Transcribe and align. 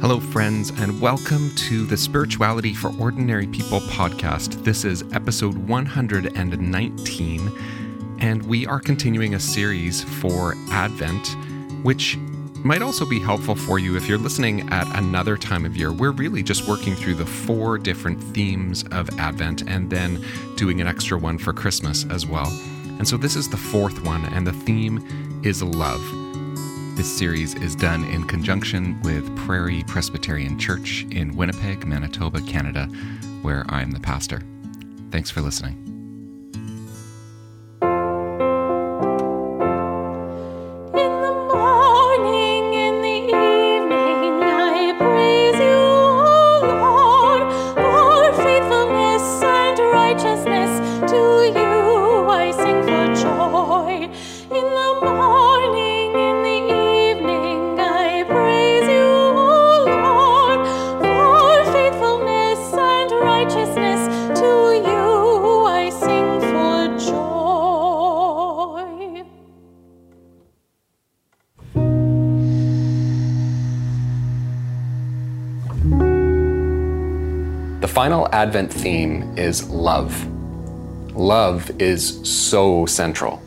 Hello, 0.00 0.20
friends, 0.20 0.70
and 0.70 1.00
welcome 1.00 1.52
to 1.56 1.84
the 1.84 1.96
Spirituality 1.96 2.72
for 2.72 2.92
Ordinary 3.00 3.48
People 3.48 3.80
podcast. 3.80 4.62
This 4.62 4.84
is 4.84 5.02
episode 5.12 5.58
119, 5.58 7.52
and 8.20 8.42
we 8.44 8.64
are 8.64 8.78
continuing 8.78 9.34
a 9.34 9.40
series 9.40 10.04
for 10.04 10.54
Advent, 10.70 11.36
which 11.82 12.16
might 12.58 12.80
also 12.80 13.04
be 13.04 13.18
helpful 13.18 13.56
for 13.56 13.80
you 13.80 13.96
if 13.96 14.06
you're 14.08 14.18
listening 14.18 14.70
at 14.70 14.86
another 14.96 15.36
time 15.36 15.64
of 15.64 15.76
year. 15.76 15.92
We're 15.92 16.12
really 16.12 16.44
just 16.44 16.68
working 16.68 16.94
through 16.94 17.16
the 17.16 17.26
four 17.26 17.76
different 17.76 18.22
themes 18.22 18.84
of 18.92 19.10
Advent 19.18 19.62
and 19.62 19.90
then 19.90 20.24
doing 20.54 20.80
an 20.80 20.86
extra 20.86 21.18
one 21.18 21.38
for 21.38 21.52
Christmas 21.52 22.06
as 22.08 22.24
well. 22.24 22.46
And 22.98 23.08
so 23.08 23.16
this 23.16 23.34
is 23.34 23.48
the 23.48 23.56
fourth 23.56 24.04
one, 24.04 24.24
and 24.26 24.46
the 24.46 24.52
theme 24.52 25.42
is 25.44 25.60
love. 25.60 26.27
This 26.98 27.16
series 27.16 27.54
is 27.54 27.76
done 27.76 28.02
in 28.06 28.24
conjunction 28.24 29.00
with 29.02 29.24
Prairie 29.36 29.84
Presbyterian 29.86 30.58
Church 30.58 31.06
in 31.12 31.36
Winnipeg, 31.36 31.86
Manitoba, 31.86 32.40
Canada, 32.40 32.86
where 33.40 33.64
I'm 33.68 33.92
the 33.92 34.00
pastor. 34.00 34.42
Thanks 35.12 35.30
for 35.30 35.40
listening. 35.40 35.87
Final 77.98 78.28
Advent 78.30 78.72
theme 78.72 79.36
is 79.36 79.68
love. 79.70 80.24
Love 81.16 81.68
is 81.82 82.20
so 82.22 82.86
central. 82.86 83.42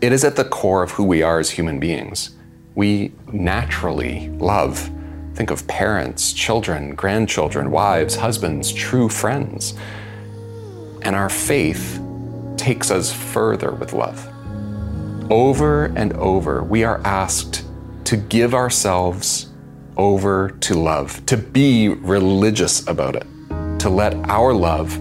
It 0.00 0.12
is 0.12 0.22
at 0.22 0.36
the 0.36 0.44
core 0.44 0.84
of 0.84 0.92
who 0.92 1.02
we 1.02 1.20
are 1.22 1.40
as 1.40 1.50
human 1.50 1.80
beings. 1.80 2.30
We 2.76 3.10
naturally 3.32 4.28
love. 4.38 4.88
Think 5.34 5.50
of 5.50 5.66
parents, 5.66 6.32
children, 6.32 6.94
grandchildren, 6.94 7.72
wives, 7.72 8.14
husbands, 8.14 8.72
true 8.72 9.08
friends. 9.08 9.74
And 11.02 11.16
our 11.16 11.28
faith 11.28 12.00
takes 12.56 12.92
us 12.92 13.12
further 13.12 13.72
with 13.72 13.92
love. 13.92 14.28
Over 15.28 15.86
and 15.86 16.12
over, 16.12 16.62
we 16.62 16.84
are 16.84 17.00
asked 17.04 17.64
to 18.04 18.16
give 18.16 18.54
ourselves 18.54 19.50
over 19.96 20.50
to 20.60 20.74
love, 20.74 21.26
to 21.26 21.36
be 21.36 21.88
religious 21.88 22.86
about 22.86 23.16
it 23.16 23.26
to 23.86 23.90
let 23.90 24.14
our 24.28 24.52
love 24.52 24.98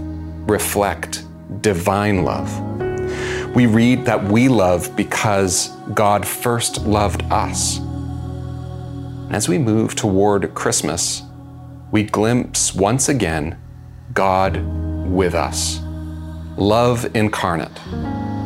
reflect 0.47 1.25
divine 1.61 2.23
love. 2.23 2.55
We 3.55 3.65
read 3.65 4.05
that 4.05 4.23
we 4.23 4.47
love 4.47 4.95
because 4.95 5.69
God 5.95 6.23
first 6.23 6.85
loved 6.85 7.23
us. 7.31 7.79
As 9.31 9.49
we 9.49 9.57
move 9.57 9.95
toward 9.95 10.53
Christmas, 10.53 11.23
we 11.91 12.03
glimpse 12.03 12.75
once 12.75 13.09
again 13.09 13.59
God 14.13 14.63
with 15.07 15.33
us. 15.33 15.79
Love 16.55 17.07
incarnate, 17.15 17.81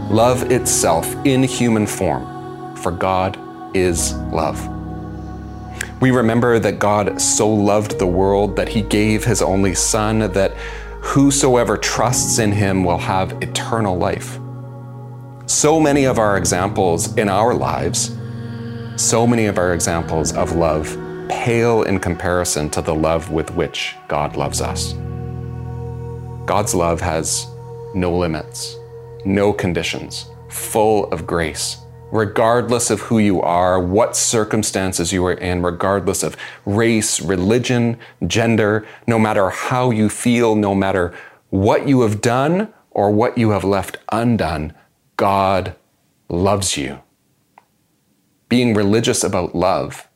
love 0.09 0.49
itself 0.53 1.13
in 1.25 1.43
human 1.43 1.85
form, 1.85 2.77
for 2.77 2.93
God 2.93 3.37
is 3.75 4.13
love. 4.31 4.78
We 5.99 6.11
remember 6.11 6.59
that 6.59 6.79
God 6.79 7.21
so 7.21 7.49
loved 7.49 7.99
the 7.99 8.07
world 8.07 8.55
that 8.55 8.69
he 8.69 8.81
gave 8.81 9.25
his 9.25 9.41
only 9.41 9.75
Son, 9.75 10.19
that 10.19 10.55
whosoever 11.01 11.77
trusts 11.77 12.39
in 12.39 12.51
him 12.51 12.83
will 12.83 12.97
have 12.97 13.41
eternal 13.41 13.97
life. 13.97 14.39
So 15.45 15.79
many 15.79 16.05
of 16.05 16.17
our 16.19 16.37
examples 16.37 17.15
in 17.17 17.27
our 17.27 17.53
lives, 17.53 18.17
so 18.95 19.25
many 19.27 19.45
of 19.45 19.57
our 19.57 19.73
examples 19.73 20.33
of 20.33 20.53
love 20.55 20.97
pale 21.29 21.83
in 21.83 21.99
comparison 21.99 22.69
to 22.71 22.81
the 22.81 22.93
love 22.93 23.31
with 23.31 23.51
which 23.51 23.95
God 24.07 24.35
loves 24.35 24.61
us. 24.61 24.93
God's 26.45 26.73
love 26.73 27.01
has 27.01 27.47
no 27.93 28.15
limits, 28.15 28.75
no 29.25 29.53
conditions, 29.53 30.25
full 30.49 31.05
of 31.11 31.27
grace 31.27 31.77
regardless 32.11 32.89
of 32.89 33.01
who 33.01 33.19
you 33.19 33.41
are, 33.41 33.79
what 33.79 34.15
circumstances 34.15 35.13
you 35.13 35.25
are 35.25 35.33
in, 35.33 35.61
regardless 35.61 36.23
of 36.23 36.35
race, 36.65 37.21
religion, 37.21 37.97
gender, 38.25 38.87
no 39.07 39.19
matter 39.19 39.49
how 39.49 39.91
you 39.91 40.09
feel, 40.09 40.55
no 40.55 40.73
matter 40.73 41.13
what 41.49 41.87
you 41.87 42.01
have 42.01 42.21
done 42.21 42.73
or 42.91 43.11
what 43.11 43.37
you 43.37 43.51
have 43.51 43.63
left 43.63 43.97
undone, 44.11 44.73
God 45.17 45.75
loves 46.27 46.77
you. 46.77 47.01
Being 48.47 48.73
religious 48.73 49.23
about 49.23 49.55
love 49.55 50.07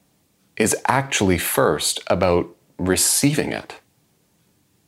is 0.57 0.75
actually 0.87 1.37
first 1.37 2.01
about 2.07 2.55
receiving 2.77 3.51
it. 3.51 3.79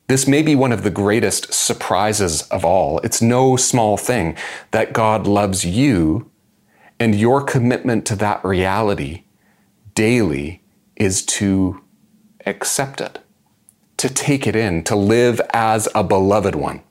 This 0.08 0.28
may 0.28 0.44
be 0.44 0.56
one 0.56 0.72
of 0.72 0.84
the 0.84 0.92
greatest 0.92 1.52
surprises 1.52 2.44
of 2.50 2.64
all. 2.64 3.00
It's 3.00 3.22
no 3.22 3.56
small 3.56 3.98
thing 3.98 4.38
that 4.70 4.94
God 4.94 5.26
loves 5.26 5.66
you 5.66 6.30
and 7.00 7.16
your 7.16 7.42
commitment 7.42 8.06
to 8.08 8.16
that 8.18 8.44
reality 8.44 9.24
daily 9.94 10.62
is 10.96 11.26
to 11.26 11.82
accept 12.46 13.02
it, 13.02 13.20
to 13.98 14.10
take 14.10 14.48
it 14.48 14.56
in, 14.56 14.84
to 14.84 14.96
live 14.96 15.42
as 15.54 15.88
a 15.94 16.04
beloved 16.04 16.56
one. 16.56 16.82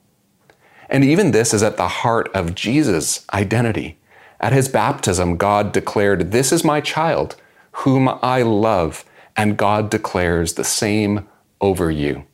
And 0.89 1.05
even 1.05 1.31
this 1.31 1.55
is 1.55 1.63
at 1.63 1.77
the 1.77 1.89
heart 1.89 2.29
of 2.35 2.55
Jesus' 2.55 3.27
identity. 3.33 3.99
At 4.41 4.53
his 4.53 4.69
baptism, 4.69 5.37
God 5.37 5.73
declared, 5.73 6.31
This 6.33 6.53
is 6.53 6.65
my 6.65 6.81
child, 6.81 7.37
whom 7.73 8.09
I 8.23 8.43
love, 8.43 9.05
and 9.37 9.57
God 9.57 9.91
declares 9.91 10.55
the 10.55 10.65
same 10.65 11.27
over 11.61 11.91
you. 11.91 12.25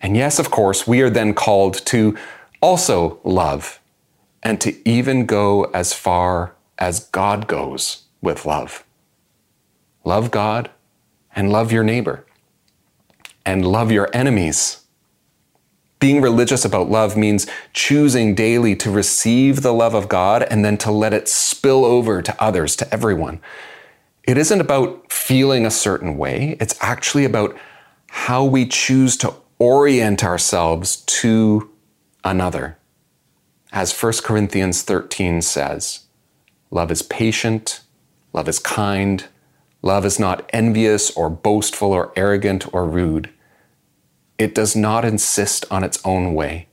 And 0.00 0.16
yes, 0.16 0.38
of 0.38 0.50
course, 0.50 0.86
we 0.86 1.02
are 1.02 1.10
then 1.10 1.34
called 1.34 1.84
to 1.86 2.16
also 2.60 3.20
love 3.24 3.80
and 4.42 4.60
to 4.60 4.88
even 4.88 5.26
go 5.26 5.64
as 5.74 5.92
far 5.92 6.54
as 6.80 7.06
God 7.08 7.46
goes 7.46 8.04
with 8.20 8.46
love. 8.46 8.84
Love 10.02 10.30
God 10.30 10.70
and 11.36 11.52
love 11.52 11.70
your 11.70 11.84
neighbor 11.84 12.24
and 13.44 13.64
love 13.64 13.92
your 13.92 14.08
enemies. 14.12 14.84
Being 15.98 16.22
religious 16.22 16.64
about 16.64 16.90
love 16.90 17.16
means 17.16 17.46
choosing 17.74 18.34
daily 18.34 18.74
to 18.76 18.90
receive 18.90 19.60
the 19.60 19.74
love 19.74 19.94
of 19.94 20.08
God 20.08 20.42
and 20.44 20.64
then 20.64 20.78
to 20.78 20.90
let 20.90 21.12
it 21.12 21.28
spill 21.28 21.84
over 21.84 22.22
to 22.22 22.42
others, 22.42 22.74
to 22.76 22.92
everyone. 22.92 23.40
It 24.24 24.38
isn't 24.38 24.60
about 24.60 25.12
feeling 25.12 25.66
a 25.66 25.70
certain 25.70 26.16
way, 26.16 26.56
it's 26.58 26.76
actually 26.80 27.24
about 27.26 27.56
how 28.06 28.44
we 28.44 28.66
choose 28.66 29.16
to 29.18 29.34
orient 29.58 30.24
ourselves 30.24 30.96
to 30.96 31.70
another. 32.24 32.78
As 33.72 33.92
1 33.92 34.12
Corinthians 34.24 34.82
13 34.82 35.42
says, 35.42 36.06
Love 36.70 36.90
is 36.90 37.02
patient. 37.02 37.80
Love 38.32 38.48
is 38.48 38.58
kind. 38.58 39.26
Love 39.82 40.04
is 40.04 40.20
not 40.20 40.48
envious 40.52 41.10
or 41.16 41.28
boastful 41.28 41.92
or 41.92 42.12
arrogant 42.14 42.72
or 42.72 42.86
rude. 42.86 43.30
It 44.38 44.54
does 44.54 44.76
not 44.76 45.04
insist 45.04 45.64
on 45.70 45.82
its 45.82 46.00
own 46.04 46.34
way. 46.34 46.68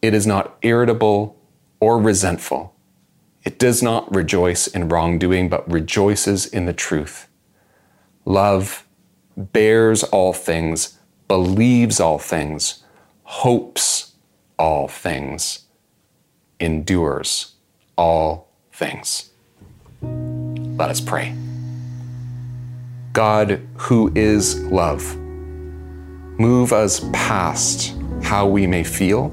It 0.00 0.14
is 0.14 0.26
not 0.26 0.56
irritable 0.62 1.36
or 1.78 2.00
resentful. 2.00 2.74
It 3.44 3.58
does 3.58 3.82
not 3.82 4.12
rejoice 4.14 4.66
in 4.66 4.88
wrongdoing, 4.88 5.48
but 5.50 5.70
rejoices 5.70 6.46
in 6.46 6.64
the 6.64 6.72
truth. 6.72 7.28
Love 8.24 8.86
bears 9.36 10.02
all 10.04 10.32
things, 10.32 10.98
believes 11.28 12.00
all 12.00 12.18
things, 12.18 12.82
hopes 13.24 14.14
all 14.58 14.88
things, 14.88 15.66
endures 16.58 17.54
all 17.96 18.48
things. 18.72 19.30
Let 20.76 20.90
us 20.90 21.00
pray. 21.00 21.34
God, 23.12 23.60
who 23.76 24.12
is 24.14 24.60
love, 24.64 25.16
move 25.16 26.72
us 26.72 27.00
past 27.12 27.94
how 28.22 28.46
we 28.46 28.66
may 28.66 28.84
feel 28.84 29.32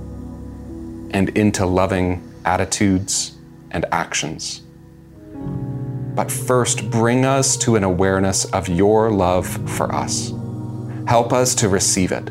and 1.11 1.29
into 1.29 1.65
loving 1.65 2.21
attitudes 2.45 3.37
and 3.71 3.85
actions. 3.91 4.61
but 6.15 6.31
first 6.31 6.89
bring 6.89 7.25
us 7.25 7.55
to 7.57 7.75
an 7.75 7.83
awareness 7.83 8.45
of 8.45 8.67
your 8.67 9.11
love 9.11 9.47
for 9.69 9.93
us. 9.93 10.33
Help 11.07 11.33
us 11.33 11.55
to 11.55 11.69
receive 11.69 12.11
it. 12.11 12.29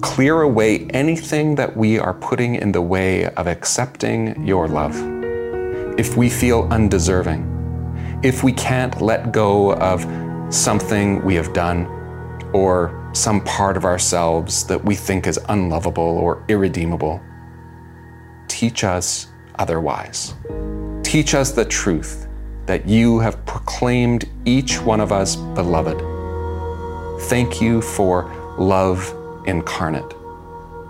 Clear 0.00 0.42
away 0.42 0.86
anything 0.90 1.54
that 1.56 1.76
we 1.76 1.98
are 1.98 2.14
putting 2.14 2.54
in 2.54 2.72
the 2.72 2.82
way 2.82 3.26
of 3.34 3.46
accepting 3.46 4.46
your 4.46 4.68
love. 4.68 4.96
If 5.98 6.16
we 6.16 6.30
feel 6.30 6.68
undeserving, 6.70 7.48
if 8.22 8.44
we 8.44 8.52
can't 8.52 9.00
let 9.00 9.32
go 9.32 9.74
of 9.74 10.06
something 10.54 11.24
we 11.24 11.34
have 11.34 11.52
done 11.52 11.86
or 12.52 13.10
some 13.12 13.40
part 13.42 13.76
of 13.76 13.84
ourselves 13.84 14.64
that 14.64 14.82
we 14.84 14.94
think 14.94 15.26
is 15.26 15.40
unlovable 15.48 16.02
or 16.02 16.44
irredeemable, 16.48 17.20
teach 18.46 18.84
us 18.84 19.26
otherwise. 19.56 20.34
Teach 21.02 21.34
us 21.34 21.50
the 21.50 21.64
truth 21.64 22.28
that 22.66 22.86
you 22.86 23.18
have 23.18 23.44
proclaimed 23.44 24.28
each 24.44 24.80
one 24.80 25.00
of 25.00 25.10
us 25.10 25.34
beloved. 25.34 26.00
Thank 27.22 27.60
you 27.60 27.82
for 27.82 28.32
love 28.56 29.18
incarnate, 29.46 30.10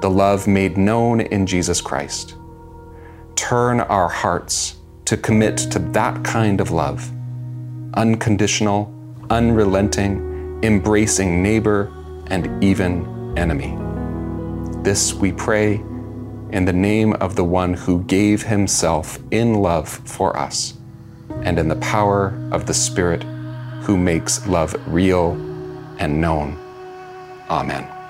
the 0.02 0.11
love 0.11 0.46
made 0.46 0.76
known 0.76 1.23
in 1.23 1.46
Jesus 1.46 1.81
Christ. 1.81 2.37
Turn 3.37 3.81
our 3.81 4.08
hearts 4.08 4.76
to 5.06 5.17
commit 5.17 5.56
to 5.56 5.79
that 5.79 6.23
kind 6.25 6.61
of 6.61 6.70
love 6.70 7.11
unconditional, 7.94 8.93
unrelenting, 9.31 10.61
embracing 10.62 11.43
neighbor 11.43 11.93
and 12.29 12.62
even 12.62 13.37
enemy. 13.37 13.77
This 14.83 15.15
we 15.15 15.33
pray 15.33 15.75
in 16.50 16.65
the 16.65 16.73
name 16.73 17.15
of 17.15 17.35
the 17.35 17.44
one 17.44 17.75
who 17.75 18.03
gave 18.05 18.43
himself 18.43 19.19
in 19.31 19.55
love 19.55 19.89
for 19.89 20.37
us, 20.37 20.75
and 21.43 21.59
in 21.59 21.69
the 21.69 21.77
power 21.77 22.39
of 22.53 22.67
the 22.67 22.75
Spirit 22.75 23.23
who 23.83 23.97
makes 23.97 24.47
love 24.47 24.77
real 24.87 25.33
and 25.99 26.21
known. 26.21 26.59
Amen. 27.49 28.01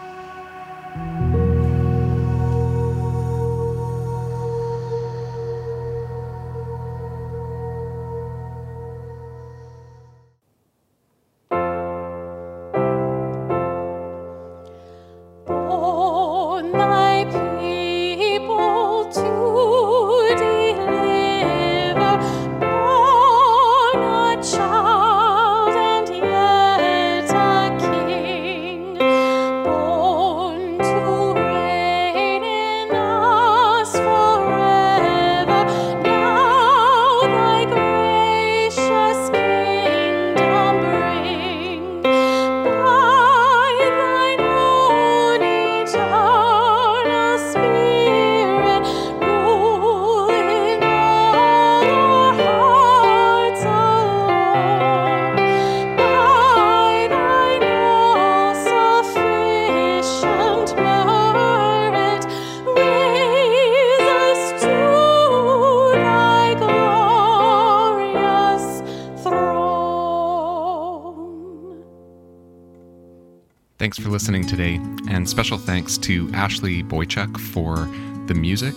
Thanks 73.82 73.99
for 73.99 74.11
listening 74.11 74.46
today, 74.46 74.76
and 75.08 75.29
special 75.29 75.58
thanks 75.58 75.99
to 75.99 76.31
Ashley 76.34 76.84
Boychuk 76.84 77.37
for 77.37 77.90
the 78.29 78.34
music, 78.34 78.76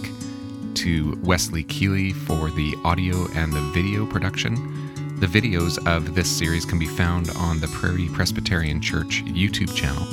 to 0.73 1.15
Wesley 1.21 1.61
Keeley 1.61 2.11
for 2.11 2.49
the 2.49 2.73
audio 2.83 3.27
and 3.33 3.53
the 3.53 3.61
video 3.71 4.07
production. 4.07 4.55
The 5.19 5.27
videos 5.27 5.77
of 5.85 6.15
this 6.15 6.27
series 6.27 6.65
can 6.65 6.79
be 6.79 6.87
found 6.87 7.29
on 7.37 7.59
the 7.59 7.67
Prairie 7.67 8.09
Presbyterian 8.13 8.81
Church 8.81 9.23
YouTube 9.25 9.75
channel. 9.75 10.07